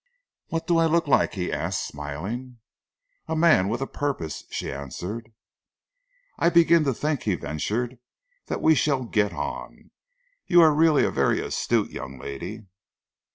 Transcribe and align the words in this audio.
"What 0.47 0.65
do 0.65 0.79
I 0.79 0.87
look 0.87 1.05
like?" 1.07 1.35
he 1.35 1.53
asked, 1.53 1.85
smiling. 1.85 2.57
"A 3.27 3.35
man 3.35 3.69
with 3.69 3.81
a 3.81 3.85
purpose," 3.85 4.45
she 4.49 4.71
answered. 4.73 5.31
"I 6.39 6.49
begin 6.49 6.83
to 6.85 6.93
think," 6.95 7.21
he 7.21 7.35
ventured, 7.35 7.99
"that 8.47 8.63
we 8.63 8.73
shall 8.73 9.03
get 9.03 9.31
on. 9.31 9.91
You 10.47 10.59
are 10.63 10.73
really 10.73 11.05
a 11.05 11.11
very 11.11 11.39
astute 11.39 11.91
young 11.91 12.17
lady." 12.17 12.65